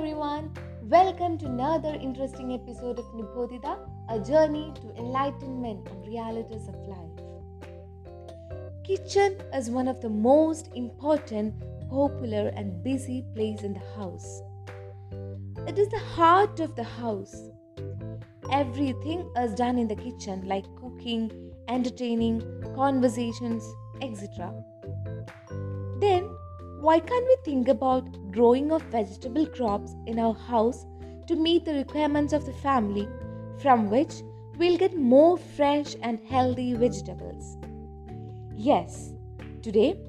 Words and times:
everyone. 0.00 0.50
Welcome 0.84 1.36
to 1.40 1.44
another 1.44 1.94
interesting 1.94 2.54
episode 2.54 2.98
of 2.98 3.04
Nibodhita, 3.14 3.76
a 4.08 4.18
journey 4.18 4.72
to 4.76 4.96
enlightenment 4.96 5.86
on 5.90 6.00
realities 6.06 6.68
of 6.68 6.74
life. 6.88 7.20
Kitchen 8.82 9.36
is 9.52 9.68
one 9.68 9.88
of 9.88 10.00
the 10.00 10.08
most 10.08 10.70
important, 10.74 11.52
popular 11.90 12.48
and 12.56 12.82
busy 12.82 13.26
place 13.34 13.60
in 13.60 13.74
the 13.74 13.82
house. 13.94 14.40
It 15.68 15.78
is 15.78 15.90
the 15.90 15.98
heart 15.98 16.60
of 16.60 16.74
the 16.76 16.84
house. 16.84 17.50
Everything 18.50 19.30
is 19.36 19.52
done 19.52 19.76
in 19.76 19.86
the 19.86 19.96
kitchen 19.96 20.48
like 20.48 20.64
cooking, 20.76 21.30
entertaining, 21.68 22.40
conversations, 22.74 23.62
etc. 24.00 24.54
Then 26.00 26.29
why 26.90 26.98
can't 26.98 27.28
we 27.28 27.36
think 27.44 27.68
about 27.68 28.06
growing 28.32 28.72
of 28.72 28.82
vegetable 28.92 29.46
crops 29.56 29.92
in 30.06 30.18
our 30.18 30.34
house 30.34 30.86
to 31.28 31.36
meet 31.36 31.64
the 31.64 31.74
requirements 31.74 32.32
of 32.32 32.44
the 32.44 32.52
family 32.62 33.06
from 33.62 33.88
which 33.88 34.14
we'll 34.58 34.76
get 34.76 34.96
more 34.98 35.38
fresh 35.38 35.94
and 36.02 36.18
healthy 36.28 36.74
vegetables? 36.74 37.58
Yes, 38.56 39.12
today 39.62 40.00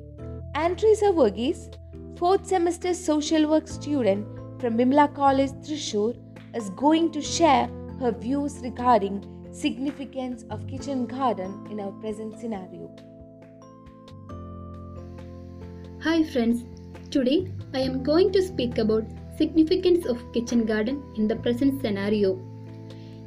Antrisa 0.55 1.11
Verghese, 1.19 1.69
4th 2.15 2.47
semester 2.47 2.95
social 2.95 3.47
work 3.47 3.67
student 3.67 4.25
from 4.59 4.79
Vimala 4.79 5.13
College 5.13 5.51
Thrissur 5.67 6.15
is 6.55 6.71
going 6.71 7.11
to 7.11 7.21
share 7.21 7.69
her 7.99 8.11
views 8.11 8.57
regarding 8.63 9.23
significance 9.51 10.45
of 10.49 10.65
kitchen 10.65 11.05
garden 11.05 11.63
in 11.69 11.79
our 11.79 11.91
present 12.05 12.39
scenario. 12.39 12.80
Hi 16.03 16.23
friends, 16.23 16.63
today 17.11 17.47
I 17.75 17.81
am 17.81 18.01
going 18.01 18.31
to 18.31 18.41
speak 18.41 18.79
about 18.79 19.03
significance 19.37 20.07
of 20.07 20.33
kitchen 20.33 20.65
garden 20.65 21.03
in 21.15 21.27
the 21.27 21.35
present 21.35 21.79
scenario. 21.79 22.39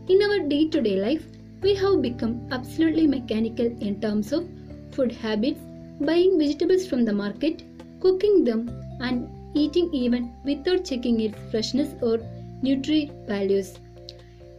In 0.08 0.20
our 0.20 0.40
day-to-day 0.40 0.96
life, 0.96 1.24
we 1.62 1.76
have 1.76 2.02
become 2.02 2.48
absolutely 2.50 3.06
mechanical 3.06 3.66
in 3.66 4.00
terms 4.00 4.32
of 4.32 4.48
food 4.90 5.12
habits, 5.12 5.60
buying 6.00 6.36
vegetables 6.36 6.84
from 6.84 7.04
the 7.04 7.12
market, 7.12 7.62
cooking 8.00 8.42
them 8.42 8.68
and 9.00 9.28
eating 9.54 9.88
even 9.94 10.32
without 10.44 10.84
checking 10.84 11.20
its 11.20 11.38
freshness 11.52 11.94
or 12.02 12.18
nutrient 12.60 13.28
values. 13.28 13.78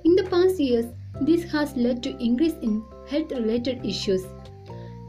In 0.05 0.15
the 0.15 0.29
past 0.29 0.57
years, 0.57 0.85
this 1.19 1.51
has 1.51 1.75
led 1.75 2.01
to 2.03 2.17
increase 2.23 2.55
in 2.61 2.81
health 3.09 3.33
related 3.33 3.85
issues. 3.85 4.23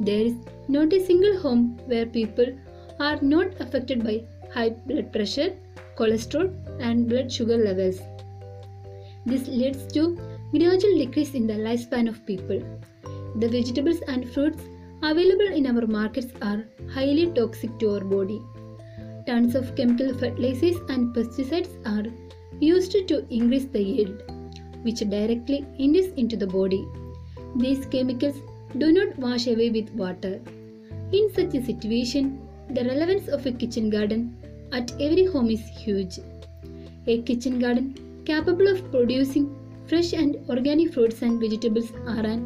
There 0.00 0.26
is 0.26 0.34
not 0.66 0.92
a 0.92 1.06
single 1.06 1.38
home 1.38 1.78
where 1.86 2.04
people 2.04 2.46
are 3.00 3.20
not 3.20 3.60
affected 3.60 4.04
by 4.04 4.22
high 4.52 4.70
blood 4.70 5.12
pressure, 5.12 5.56
cholesterol, 5.96 6.52
and 6.80 7.08
blood 7.08 7.30
sugar 7.32 7.56
levels. 7.56 8.00
This 9.24 9.48
leads 9.48 9.92
to 9.92 10.16
gradual 10.50 10.98
decrease 10.98 11.34
in 11.34 11.46
the 11.46 11.54
lifespan 11.54 12.08
of 12.08 12.24
people. 12.26 12.62
The 13.36 13.48
vegetables 13.48 14.00
and 14.08 14.28
fruits 14.30 14.62
available 15.02 15.52
in 15.54 15.66
our 15.66 15.86
markets 15.86 16.32
are 16.40 16.64
highly 16.92 17.26
toxic 17.32 17.78
to 17.80 17.94
our 17.94 18.00
body. 18.00 18.40
Tons 19.26 19.54
of 19.54 19.74
chemical 19.74 20.16
fertilizers 20.16 20.76
and 20.88 21.14
pesticides 21.14 21.74
are 21.84 22.06
used 22.60 22.92
to 22.92 23.26
increase 23.28 23.66
the 23.66 23.82
yield, 23.82 24.22
which 24.82 25.00
directly 25.00 25.66
enters 25.78 26.12
into 26.16 26.36
the 26.36 26.46
body. 26.46 26.86
These 27.56 27.86
chemicals 27.86 28.36
do 28.78 28.92
not 28.92 29.18
wash 29.18 29.46
away 29.48 29.70
with 29.70 29.90
water. 29.90 30.40
In 31.12 31.32
such 31.34 31.54
a 31.54 31.64
situation, 31.64 32.45
the 32.70 32.84
relevance 32.84 33.28
of 33.28 33.46
a 33.46 33.52
kitchen 33.52 33.90
garden 33.90 34.36
at 34.72 34.92
every 35.00 35.24
home 35.24 35.50
is 35.50 35.60
huge. 35.60 36.18
A 37.06 37.22
kitchen 37.22 37.58
garden 37.58 38.22
capable 38.24 38.66
of 38.66 38.90
producing 38.90 39.54
fresh 39.86 40.12
and 40.12 40.36
organic 40.48 40.92
fruits 40.92 41.22
and 41.22 41.40
vegetables 41.40 41.92
are 42.06 42.26
an 42.26 42.42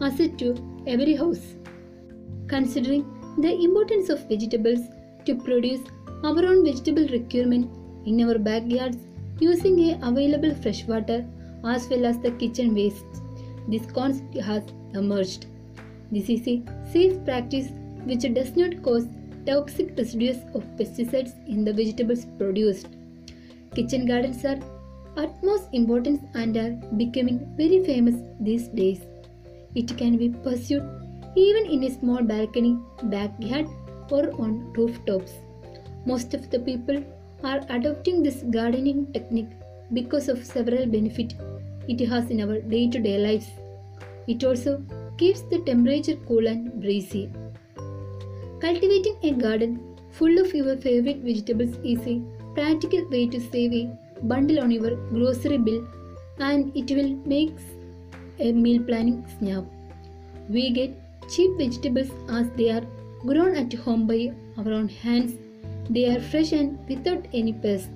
asset 0.00 0.38
to 0.38 0.54
every 0.86 1.16
house. 1.16 1.54
Considering 2.46 3.04
the 3.38 3.52
importance 3.52 4.10
of 4.10 4.28
vegetables 4.28 4.80
to 5.24 5.34
produce 5.34 5.80
our 6.22 6.44
own 6.46 6.64
vegetable 6.64 7.08
requirement 7.08 7.68
in 8.06 8.22
our 8.22 8.38
backyards 8.38 8.98
using 9.40 9.78
a 9.80 9.98
available 10.02 10.54
fresh 10.54 10.84
water 10.84 11.26
as 11.64 11.88
well 11.88 12.06
as 12.06 12.18
the 12.20 12.30
kitchen 12.32 12.74
waste, 12.74 13.04
this 13.66 13.86
concept 13.86 14.36
has 14.36 14.62
emerged. 14.94 15.46
This 16.12 16.28
is 16.28 16.46
a 16.46 16.62
safe 16.92 17.24
practice 17.24 17.70
which 18.04 18.20
does 18.34 18.54
not 18.54 18.82
cause 18.82 19.08
toxic 19.46 19.96
residues 19.96 20.38
of 20.54 20.64
pesticides 20.76 21.32
in 21.48 21.64
the 21.64 21.72
vegetables 21.72 22.26
produced. 22.38 22.88
Kitchen 23.74 24.06
gardens 24.06 24.44
are 24.44 24.58
utmost 25.16 25.68
importance 25.72 26.20
and 26.34 26.56
are 26.56 26.70
becoming 26.96 27.54
very 27.56 27.84
famous 27.84 28.16
these 28.40 28.68
days. 28.68 29.00
It 29.74 29.96
can 29.96 30.16
be 30.16 30.28
pursued 30.28 30.82
even 31.36 31.66
in 31.66 31.84
a 31.84 31.90
small 31.90 32.22
balcony, 32.22 32.78
backyard, 33.04 33.66
or 34.10 34.30
on 34.40 34.72
rooftops. 34.72 35.32
Most 36.06 36.34
of 36.34 36.50
the 36.50 36.60
people 36.60 37.02
are 37.42 37.60
adopting 37.68 38.22
this 38.22 38.42
gardening 38.50 39.12
technique 39.12 39.50
because 39.92 40.28
of 40.28 40.44
several 40.44 40.86
benefits 40.86 41.34
it 41.88 42.06
has 42.08 42.30
in 42.30 42.40
our 42.40 42.60
day-to-day 42.60 43.18
lives. 43.18 43.50
It 44.26 44.44
also 44.44 44.82
keeps 45.18 45.42
the 45.42 45.58
temperature 45.60 46.16
cool 46.26 46.46
and 46.46 46.80
breezy. 46.80 47.30
Cultivating 48.64 49.16
a 49.22 49.30
garden 49.32 49.72
full 50.10 50.38
of 50.42 50.54
your 50.54 50.74
favorite 50.78 51.18
vegetables 51.18 51.74
is 51.84 52.06
a 52.06 52.22
practical 52.54 53.06
way 53.10 53.26
to 53.26 53.38
save 53.38 53.74
a 53.74 53.82
bundle 54.22 54.60
on 54.60 54.70
your 54.70 54.92
grocery 55.10 55.58
bill 55.58 55.86
and 56.38 56.74
it 56.74 56.90
will 56.96 57.10
make 57.26 57.52
a 58.40 58.52
meal 58.52 58.82
planning 58.82 59.22
snap. 59.38 59.64
We 60.48 60.70
get 60.70 60.96
cheap 61.28 61.58
vegetables 61.58 62.10
as 62.30 62.48
they 62.56 62.70
are 62.70 62.86
grown 63.26 63.54
at 63.54 63.70
home 63.74 64.06
by 64.06 64.32
our 64.56 64.72
own 64.72 64.88
hands. 64.88 65.34
They 65.90 66.06
are 66.16 66.20
fresh 66.20 66.52
and 66.52 66.78
without 66.88 67.26
any 67.34 67.52
pest. 67.52 67.90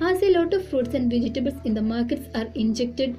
As 0.00 0.22
a 0.22 0.32
lot 0.32 0.54
of 0.54 0.66
fruits 0.66 0.94
and 0.94 1.10
vegetables 1.10 1.60
in 1.66 1.74
the 1.74 1.82
markets 1.82 2.34
are 2.34 2.50
injected 2.54 3.18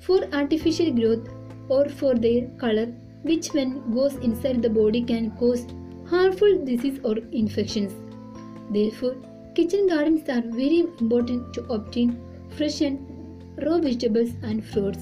for 0.00 0.24
artificial 0.34 0.92
growth 0.92 1.26
or 1.70 1.88
for 1.88 2.14
their 2.14 2.48
color, 2.58 2.88
which 3.22 3.54
when 3.54 3.90
goes 3.94 4.16
inside 4.16 4.60
the 4.60 4.68
body 4.68 5.00
can 5.00 5.30
cause 5.38 5.64
harmful 6.12 6.64
disease 6.64 7.00
or 7.04 7.16
infections. 7.40 7.92
Therefore, 8.70 9.14
kitchen 9.54 9.88
gardens 9.88 10.28
are 10.28 10.42
very 10.42 10.80
important 10.80 11.54
to 11.54 11.64
obtain 11.76 12.10
fresh 12.56 12.80
and 12.82 12.98
raw 13.64 13.78
vegetables 13.78 14.30
and 14.42 14.64
fruits. 14.64 14.98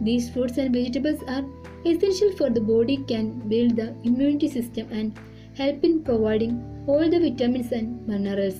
These 0.00 0.30
fruits 0.30 0.58
and 0.58 0.72
vegetables 0.72 1.22
are 1.26 1.44
essential 1.84 2.30
for 2.36 2.50
the 2.50 2.60
body 2.60 2.98
can 3.08 3.30
build 3.48 3.76
the 3.76 3.88
immunity 4.04 4.48
system 4.48 4.88
and 4.92 5.18
help 5.56 5.84
in 5.84 6.02
providing 6.04 6.84
all 6.86 7.10
the 7.10 7.18
vitamins 7.18 7.72
and 7.72 8.06
minerals. 8.06 8.58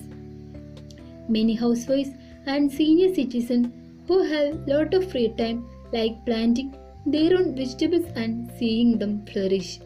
Many 1.29 1.55
housewives 1.55 2.09
and 2.45 2.71
senior 2.71 3.13
citizens 3.13 3.67
who 4.07 4.23
have 4.23 4.55
a 4.55 4.73
lot 4.73 4.93
of 4.93 5.11
free 5.11 5.29
time 5.37 5.65
like 5.93 6.25
planting 6.25 6.75
their 7.05 7.37
own 7.37 7.55
vegetables 7.55 8.05
and 8.15 8.51
seeing 8.59 8.97
them 8.97 9.25
flourish. 9.27 9.79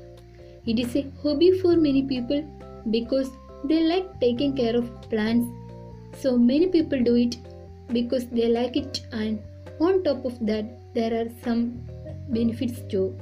It 0.66 0.80
is 0.80 0.96
a 0.96 1.06
hobby 1.22 1.52
for 1.60 1.76
many 1.76 2.04
people 2.04 2.44
because 2.90 3.30
they 3.66 3.84
like 3.84 4.20
taking 4.20 4.56
care 4.56 4.76
of 4.76 4.90
plants. 5.10 5.48
So 6.18 6.38
many 6.38 6.68
people 6.68 7.04
do 7.04 7.16
it 7.16 7.38
because 7.92 8.28
they 8.28 8.48
like 8.48 8.78
it 8.78 9.02
and 9.12 9.42
on 9.80 10.04
top 10.04 10.24
of 10.26 10.40
that 10.46 10.66
there 10.94 11.14
are 11.20 11.30
some 11.44 11.82
benefits 12.30 12.82
too. 12.90 13.18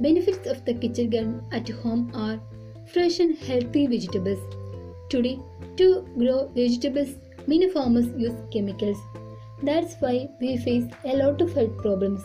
Benefits 0.00 0.46
of 0.46 0.64
the 0.64 0.74
kitchen 0.74 1.10
garden 1.10 1.44
at 1.52 1.68
home 1.68 2.10
are 2.14 2.40
fresh 2.86 3.20
and 3.20 3.36
healthy 3.36 3.86
vegetables. 3.86 4.38
Today, 5.10 5.38
to 5.76 6.08
grow 6.16 6.48
vegetables, 6.54 7.10
many 7.46 7.68
farmers 7.68 8.06
use 8.16 8.32
chemicals. 8.50 8.96
That's 9.62 9.94
why 10.00 10.30
we 10.40 10.56
face 10.56 10.86
a 11.04 11.16
lot 11.16 11.42
of 11.42 11.52
health 11.52 11.76
problems. 11.76 12.24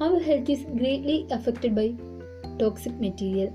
Our 0.00 0.20
health 0.20 0.48
is 0.48 0.64
greatly 0.78 1.26
affected 1.30 1.74
by 1.74 1.94
toxic 2.62 2.98
material. 3.00 3.52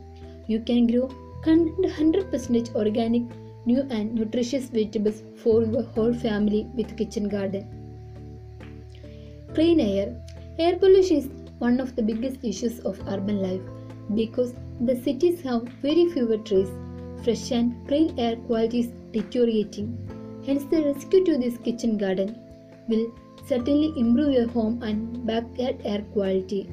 You 0.48 0.60
can 0.60 0.88
grow 0.88 1.10
100% 1.46 2.76
organic, 2.76 3.24
new 3.66 3.82
and 3.90 4.14
nutritious 4.16 4.70
vegetables 4.78 5.24
for 5.44 5.64
your 5.64 5.84
whole 5.84 6.14
family 6.14 6.68
with 6.76 6.96
kitchen 6.98 7.28
garden. 7.30 7.66
Clean 9.54 9.80
air. 9.80 10.08
Air 10.60 10.78
pollution 10.78 11.18
is 11.18 11.30
one 11.60 11.80
of 11.80 11.96
the 11.96 12.02
biggest 12.02 12.44
issues 12.44 12.80
of 12.82 13.00
urban 13.08 13.42
life 13.42 13.62
because 14.16 14.54
the 14.82 14.96
cities 14.96 15.42
have 15.42 15.64
very 15.86 16.10
fewer 16.12 16.38
trees. 16.38 16.70
Fresh 17.24 17.52
and 17.52 17.88
clean 17.88 18.20
air 18.20 18.36
quality 18.48 18.82
is 18.82 18.92
deteriorating. 19.12 19.88
Hence, 20.46 20.66
the 20.66 20.84
rescue 20.84 21.24
to 21.26 21.38
this 21.38 21.58
kitchen 21.58 21.98
garden 21.98 22.38
will 22.88 23.08
certainly 23.48 23.94
improve 23.98 24.34
your 24.34 24.48
home 24.48 24.82
and 24.84 25.26
backyard 25.26 25.82
air 25.84 26.04
quality. 26.14 26.70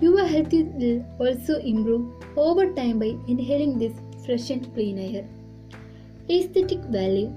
Your 0.00 0.26
health 0.26 0.52
will 0.52 1.04
also 1.18 1.58
improve 1.58 2.06
over 2.36 2.72
time 2.72 2.98
by 2.98 3.16
inhaling 3.28 3.78
this 3.78 3.92
fresh 4.24 4.50
and 4.50 4.72
clean 4.74 4.98
air. 4.98 5.24
Aesthetic 6.30 6.80
value 6.96 7.30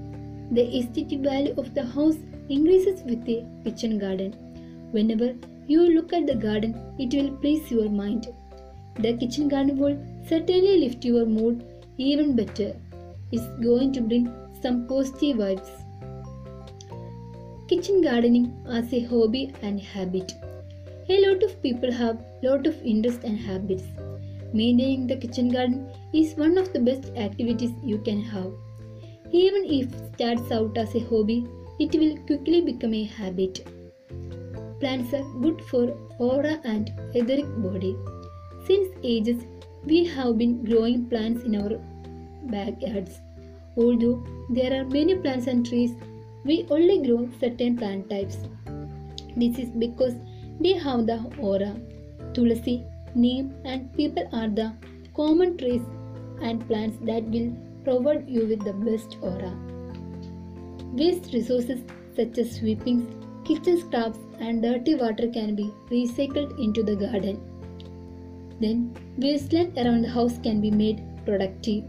The 0.52 0.64
aesthetic 0.78 1.20
value 1.20 1.54
of 1.58 1.74
the 1.74 1.84
house 1.84 2.18
increases 2.50 3.02
with 3.04 3.28
a 3.28 3.46
kitchen 3.64 3.98
garden. 3.98 4.34
Whenever 4.92 5.36
you 5.68 5.82
look 5.96 6.14
at 6.14 6.28
the 6.28 6.36
garden, 6.36 6.76
it 7.00 7.14
will 7.14 7.32
please 7.38 7.72
your 7.72 7.90
mind. 7.90 8.28
The 9.00 9.14
kitchen 9.18 9.48
garden 9.48 9.78
will 9.78 9.98
certainly 10.30 10.78
lift 10.80 11.04
your 11.04 11.26
mood 11.26 11.66
even 11.98 12.36
better. 12.36 12.76
It's 13.32 13.48
going 13.64 13.94
to 13.94 14.02
bring 14.02 14.32
some 14.62 14.86
positive 14.88 15.38
vibes. 15.38 15.72
Kitchen 17.68 18.02
gardening 18.02 18.54
as 18.70 18.94
a 18.94 19.04
hobby 19.06 19.54
and 19.62 19.82
habit. 19.82 20.34
A 21.10 21.20
lot 21.28 21.44
of 21.44 21.62
people 21.62 21.92
have 21.92 22.24
lot 22.42 22.66
of 22.66 22.82
interest 22.82 23.26
and 23.26 23.38
habits. 23.38 23.84
Maintaining 24.54 25.06
the 25.06 25.18
kitchen 25.18 25.50
garden 25.50 25.90
is 26.14 26.36
one 26.36 26.58
of 26.58 26.72
the 26.72 26.80
best 26.80 27.12
activities 27.18 27.72
you 27.84 27.98
can 27.98 28.22
have. 28.22 28.52
Even 29.32 29.66
if 29.66 29.94
it 29.94 30.16
starts 30.16 30.50
out 30.52 30.78
as 30.78 30.96
a 30.96 31.00
hobby, 31.00 31.46
it 31.78 31.94
will 31.96 32.16
quickly 32.26 32.62
become 32.62 32.94
a 32.94 33.04
habit. 33.04 33.68
Plants 34.80 35.14
are 35.14 35.26
good 35.42 35.62
for 35.66 35.98
aura 36.20 36.62
and 36.64 36.94
etheric 37.14 37.48
body. 37.62 37.98
Since 38.66 38.96
ages, 39.04 39.44
we 39.84 40.06
have 40.06 40.38
been 40.38 40.64
growing 40.64 41.08
plants 41.08 41.44
in 41.44 41.56
our 41.62 41.82
backyards. 42.44 43.20
Although 43.76 44.26
there 44.50 44.80
are 44.80 44.86
many 44.86 45.16
plants 45.16 45.48
and 45.48 45.66
trees, 45.66 45.92
we 46.46 46.66
only 46.70 47.06
grow 47.06 47.30
certain 47.42 47.76
plant 47.76 48.10
types. 48.10 48.38
This 49.36 49.58
is 49.58 49.70
because 49.70 50.14
they 50.64 50.74
have 50.74 51.06
the 51.06 51.20
aura. 51.40 51.76
Tulsi, 52.34 52.84
neem, 53.16 53.54
and 53.66 53.92
peepal 53.96 54.28
are 54.34 54.50
the 54.50 54.74
common 55.16 55.58
trees 55.58 55.82
and 56.42 56.68
plants 56.68 56.98
that 57.10 57.24
will 57.24 57.52
provide 57.84 58.28
you 58.28 58.46
with 58.48 58.64
the 58.64 58.74
best 58.74 59.18
aura. 59.22 59.52
Waste 60.94 61.34
resources 61.34 61.82
such 62.16 62.38
as 62.38 62.56
sweepings, 62.56 63.08
kitchen 63.46 63.80
scraps, 63.80 64.20
and 64.40 64.62
dirty 64.62 64.96
water 64.96 65.28
can 65.28 65.56
be 65.56 65.72
recycled 65.90 66.58
into 66.64 66.84
the 66.84 66.96
garden. 66.96 67.42
Then, 68.60 68.96
wasteland 69.18 69.78
around 69.78 70.04
the 70.04 70.10
house 70.10 70.38
can 70.44 70.62
be 70.62 70.72
made 70.72 71.04
productive. 71.26 71.84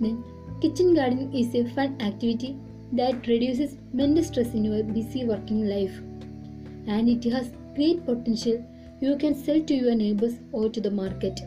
Then, 0.00 0.22
kitchen 0.60 0.94
gardening 0.94 1.34
is 1.34 1.54
a 1.54 1.64
fun 1.74 2.00
activity 2.00 2.56
that 2.92 3.26
reduces 3.26 3.76
mental 3.92 4.22
stress 4.22 4.54
in 4.54 4.64
your 4.64 4.82
busy 4.84 5.24
working 5.24 5.66
life. 5.66 5.98
And 6.86 7.08
it 7.08 7.24
has 7.32 7.52
great 7.74 8.04
potential 8.04 8.64
you 9.00 9.16
can 9.16 9.34
sell 9.34 9.60
to 9.60 9.74
your 9.74 9.94
neighbors 9.94 10.34
or 10.52 10.68
to 10.68 10.80
the 10.80 10.90
market. 10.90 11.40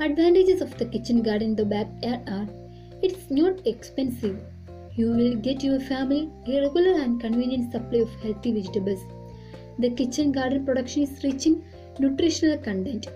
Advantages 0.00 0.60
of 0.60 0.76
the 0.76 0.84
kitchen 0.84 1.22
garden 1.22 1.50
in 1.50 1.56
the 1.56 1.64
backyard 1.64 2.28
are 2.28 2.48
it's 3.02 3.30
not 3.30 3.66
expensive. 3.66 4.38
You 4.96 5.10
will 5.10 5.36
get 5.36 5.62
your 5.62 5.80
family 5.80 6.30
a 6.46 6.60
regular 6.62 7.00
and 7.00 7.20
convenient 7.20 7.72
supply 7.72 8.00
of 8.00 8.14
healthy 8.22 8.52
vegetables. 8.52 9.00
The 9.78 9.90
kitchen 9.90 10.32
garden 10.32 10.64
production 10.64 11.02
is 11.02 11.24
rich 11.24 11.46
in 11.46 11.64
nutritional 11.98 12.58
content. 12.58 13.08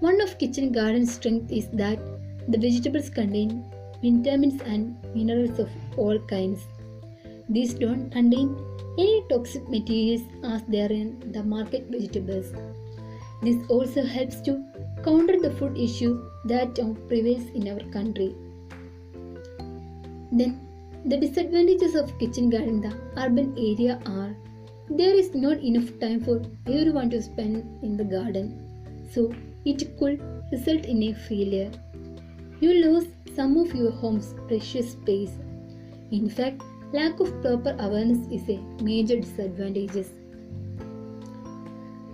One 0.00 0.20
of 0.20 0.38
kitchen 0.38 0.72
garden's 0.72 1.14
strength 1.14 1.52
is 1.52 1.68
that 1.72 1.98
the 2.48 2.58
vegetables 2.58 3.10
contain 3.10 3.64
vitamins 4.02 4.60
and 4.62 4.96
minerals 5.14 5.58
of 5.58 5.68
all 5.96 6.18
kinds. 6.18 6.60
These 7.48 7.74
don't 7.74 8.10
contain 8.10 8.56
any 8.98 9.24
toxic 9.30 9.68
materials 9.68 10.22
as 10.44 10.62
they 10.64 10.80
are 10.82 10.92
in 10.92 11.32
the 11.32 11.42
market 11.42 11.86
vegetables. 11.88 12.52
This 13.42 13.56
also 13.68 14.02
helps 14.04 14.40
to 14.42 14.62
counter 15.04 15.38
the 15.40 15.52
food 15.52 15.78
issue 15.78 16.28
that 16.46 16.78
uh, 16.78 16.92
prevails 17.06 17.46
in 17.54 17.68
our 17.68 17.80
country. 17.92 18.34
Then, 20.32 20.60
the 21.04 21.16
disadvantages 21.16 21.94
of 21.94 22.18
kitchen 22.18 22.50
garden 22.50 22.68
in 22.68 22.80
the 22.80 22.94
urban 23.16 23.54
area 23.56 24.00
are 24.06 24.34
there 24.90 25.14
is 25.14 25.34
not 25.34 25.58
enough 25.58 25.90
time 26.00 26.20
for 26.24 26.42
everyone 26.66 27.10
to 27.10 27.22
spend 27.22 27.82
in 27.82 27.96
the 27.96 28.04
garden, 28.04 28.48
so 29.12 29.32
it 29.64 29.96
could 29.98 30.20
result 30.50 30.86
in 30.86 31.02
a 31.04 31.12
failure. 31.12 31.70
You 32.60 32.72
lose 32.84 33.06
some 33.36 33.56
of 33.58 33.74
your 33.74 33.92
home's 33.92 34.34
precious 34.48 34.92
space. 34.92 35.30
In 36.10 36.28
fact, 36.28 36.62
lack 36.92 37.20
of 37.20 37.40
proper 37.42 37.76
awareness 37.78 38.26
is 38.32 38.48
a 38.48 38.58
major 38.82 39.20
disadvantage. 39.20 40.06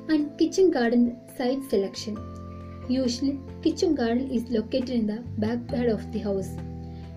And 0.08 0.36
kitchen 0.38 0.70
garden 0.70 1.16
site 1.36 1.62
selection. 1.70 2.18
Usually, 2.88 3.40
kitchen 3.62 3.94
garden 3.94 4.30
is 4.30 4.50
located 4.50 4.90
in 4.90 5.06
the 5.06 5.22
backyard 5.38 5.88
of 5.88 6.12
the 6.12 6.18
house. 6.18 6.50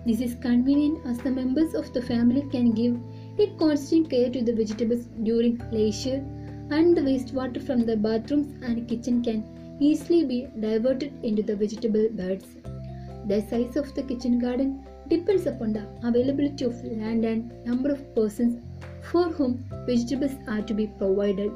This 0.06 0.20
is 0.20 0.36
convenient 0.36 1.04
as 1.04 1.18
the 1.18 1.30
members 1.30 1.74
of 1.74 1.92
the 1.92 2.00
family 2.00 2.42
can 2.50 2.72
give 2.72 2.96
a 3.38 3.46
constant 3.58 4.08
care 4.08 4.30
to 4.30 4.42
the 4.42 4.54
vegetables 4.54 5.06
during 5.22 5.60
leisure 5.70 6.24
and 6.70 6.96
the 6.96 7.00
wastewater 7.00 7.62
from 7.64 7.84
the 7.84 7.96
bathrooms 7.96 8.54
and 8.62 8.88
kitchen 8.88 9.22
can 9.22 9.44
easily 9.80 10.24
be 10.24 10.48
diverted 10.60 11.12
into 11.22 11.42
the 11.42 11.56
vegetable 11.56 12.08
beds. 12.12 12.46
The 13.26 13.42
size 13.42 13.76
of 13.76 13.94
the 13.94 14.02
kitchen 14.02 14.38
garden 14.38 14.86
depends 15.08 15.46
upon 15.46 15.72
the 15.72 15.86
availability 16.02 16.64
of 16.64 16.82
land 16.84 17.24
and 17.24 17.52
number 17.64 17.90
of 17.90 18.14
persons 18.14 18.60
for 19.02 19.24
whom 19.24 19.64
vegetables 19.86 20.36
are 20.48 20.62
to 20.62 20.74
be 20.74 20.86
provided. 20.86 21.52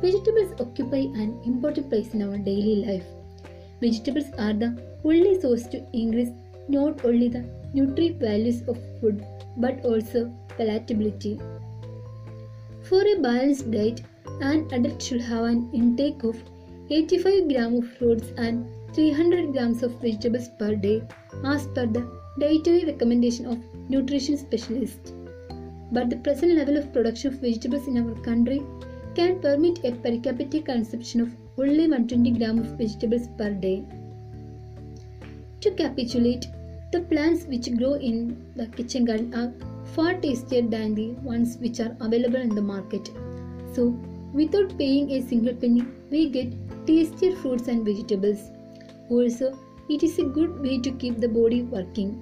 Vegetables 0.00 0.52
occupy 0.60 1.02
an 1.22 1.40
important 1.44 1.88
place 1.88 2.14
in 2.14 2.22
our 2.22 2.38
daily 2.38 2.84
life. 2.84 3.04
Vegetables 3.80 4.30
are 4.38 4.54
the 4.54 4.76
only 5.04 5.40
source 5.40 5.66
to 5.68 5.84
increase 5.92 6.30
not 6.68 7.04
only 7.04 7.28
the 7.28 7.44
nutrient 7.74 8.20
values 8.20 8.62
of 8.68 8.78
food 9.00 9.24
but 9.56 9.84
also 9.84 10.32
palatability. 10.58 11.38
For 12.82 13.00
a 13.00 13.20
balanced 13.20 13.70
diet, 13.70 14.02
an 14.40 14.68
adult 14.72 15.02
should 15.02 15.20
have 15.22 15.44
an 15.44 15.70
intake 15.72 16.22
of 16.24 16.36
85 16.90 17.48
grams 17.48 17.78
of 17.78 17.92
fruits 17.98 18.32
and 18.36 18.66
300 18.94 19.52
grams 19.52 19.82
of 19.82 20.00
vegetables 20.00 20.48
per 20.58 20.74
day 20.74 21.02
as 21.44 21.66
per 21.68 21.86
the 21.86 22.23
dietary 22.38 22.84
recommendation 22.84 23.46
of 23.46 23.58
nutrition 23.88 24.36
specialists. 24.36 25.12
But 25.92 26.10
the 26.10 26.16
present 26.16 26.54
level 26.54 26.76
of 26.76 26.92
production 26.92 27.32
of 27.32 27.40
vegetables 27.40 27.86
in 27.86 27.98
our 27.98 28.14
country 28.22 28.62
can 29.14 29.38
permit 29.40 29.84
a 29.84 29.92
per 29.92 30.18
capita 30.18 30.60
consumption 30.60 31.20
of 31.20 31.30
only 31.56 31.88
120 31.88 32.30
grams 32.32 32.66
of 32.66 32.78
vegetables 32.78 33.28
per 33.38 33.50
day. 33.50 33.84
To 35.60 35.70
capitulate, 35.70 36.48
the 36.90 37.00
plants 37.00 37.44
which 37.46 37.74
grow 37.76 37.94
in 37.94 38.44
the 38.56 38.66
kitchen 38.66 39.04
garden 39.04 39.32
are 39.34 39.52
far 39.94 40.14
tastier 40.14 40.62
than 40.62 40.94
the 40.94 41.10
ones 41.28 41.56
which 41.58 41.80
are 41.80 41.96
available 42.00 42.40
in 42.40 42.54
the 42.54 42.62
market. 42.62 43.10
So, 43.74 43.96
without 44.32 44.76
paying 44.76 45.10
a 45.12 45.22
single 45.22 45.54
penny, 45.54 45.84
we 46.10 46.28
get 46.30 46.52
tastier 46.86 47.36
fruits 47.36 47.68
and 47.68 47.84
vegetables. 47.84 48.50
Also, 49.08 49.56
it 49.88 50.02
is 50.02 50.18
a 50.18 50.24
good 50.24 50.60
way 50.60 50.78
to 50.78 50.90
keep 50.92 51.20
the 51.20 51.28
body 51.28 51.62
working 51.62 52.12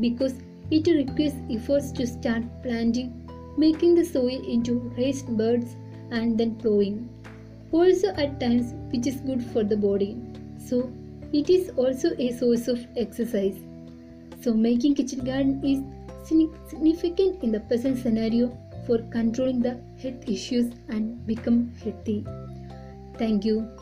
because 0.00 0.34
it 0.70 0.86
requires 0.86 1.34
efforts 1.50 1.90
to 1.92 2.06
start 2.06 2.42
planting, 2.62 3.28
making 3.56 3.94
the 3.94 4.04
soil 4.04 4.44
into 4.46 4.78
raised 4.96 5.36
beds, 5.36 5.76
and 6.10 6.38
then 6.38 6.54
plowing. 6.56 7.08
Also, 7.72 8.08
at 8.08 8.38
times, 8.40 8.74
which 8.92 9.06
is 9.06 9.20
good 9.20 9.42
for 9.42 9.64
the 9.64 9.76
body. 9.76 10.16
So, 10.68 10.92
it 11.32 11.50
is 11.50 11.70
also 11.70 12.10
a 12.18 12.32
source 12.32 12.68
of 12.68 12.86
exercise. 12.96 13.58
So, 14.40 14.54
making 14.54 14.94
kitchen 14.94 15.24
garden 15.24 15.62
is 15.64 15.82
significant 16.26 17.42
in 17.42 17.52
the 17.52 17.60
present 17.60 17.98
scenario 17.98 18.56
for 18.86 18.98
controlling 19.10 19.60
the 19.60 19.80
health 20.00 20.28
issues 20.28 20.72
and 20.88 21.26
become 21.26 21.72
healthy. 21.82 22.24
Thank 23.18 23.44
you. 23.44 23.77